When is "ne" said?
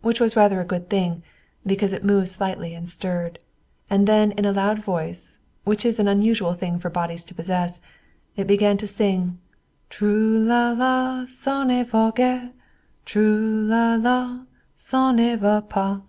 11.66-11.82, 15.14-15.36